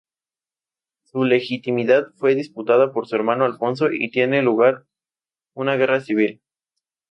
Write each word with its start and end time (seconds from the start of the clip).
Su 1.03 1.25
legitimidad 1.25 2.07
fue 2.15 2.33
disputada 2.33 2.91
por 2.91 3.05
su 3.07 3.15
hermano 3.15 3.45
Alfonso 3.45 3.91
y 3.91 4.09
tiene 4.09 4.41
lugar 4.41 4.87
una 5.53 5.75
guerra 5.75 6.01
civil. 6.01 6.41